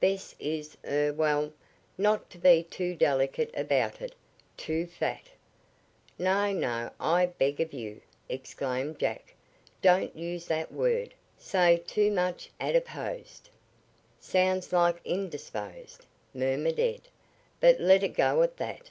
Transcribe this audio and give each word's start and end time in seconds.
Bess 0.00 0.34
is 0.38 0.76
er 0.86 1.14
well, 1.14 1.50
not 1.96 2.28
to 2.28 2.36
be 2.38 2.62
too 2.62 2.94
delicate 2.94 3.50
about 3.54 4.02
it 4.02 4.14
too 4.54 4.84
fat" 4.86 5.30
"No, 6.18 6.52
no, 6.52 6.90
I 7.00 7.24
beg 7.24 7.58
of 7.58 7.72
you!" 7.72 8.02
exclaimed 8.28 8.98
Jack. 8.98 9.32
"Don't 9.80 10.14
use 10.14 10.44
that 10.44 10.70
word. 10.70 11.14
Say 11.38 11.78
too 11.86 12.10
much 12.10 12.50
adiposed." 12.60 13.48
"Sounds 14.20 14.74
like 14.74 15.00
indisposed," 15.06 16.04
murmured 16.34 16.78
Ed; 16.78 17.08
"but 17.58 17.80
let 17.80 18.02
it 18.02 18.08
go 18.14 18.42
at 18.42 18.58
that. 18.58 18.90